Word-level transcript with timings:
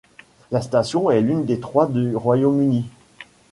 La 0.49 0.61
station 0.63 1.11
est 1.11 1.21
l'une 1.21 1.45
des 1.45 1.59
trois 1.59 1.85
du 1.85 2.15
Royaume-Uni. 2.15 2.89